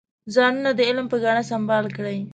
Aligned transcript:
ځانونه 0.33 0.71
د 0.75 0.79
علم 0.89 1.05
په 1.11 1.17
ګاڼه 1.23 1.43
سنبال 1.49 1.85
کړئ. 1.95 2.17